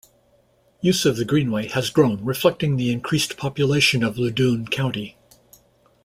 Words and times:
Use 0.81 1.05
of 1.05 1.15
the 1.17 1.23
Greenway 1.25 1.67
has 1.67 1.91
grown, 1.91 2.25
reflecting 2.25 2.75
the 2.75 2.91
increased 2.91 3.37
population 3.37 4.03
of 4.03 4.17
Loudoun 4.17 4.65
County. 4.67 5.15